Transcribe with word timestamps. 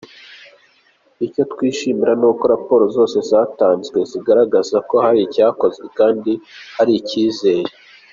Icyo 1.25 1.43
twishimira 1.51 2.13
ni 2.19 2.25
uko 2.29 2.43
raporo 2.53 2.83
zose 2.95 3.17
zatanzwe 3.29 3.97
zigaragaza 4.11 4.77
ko 4.89 4.95
hari 5.05 5.19
icyakozwe 5.27 5.85
kandi 5.99 6.31
hari 6.77 6.93
icyizere. 7.01 7.69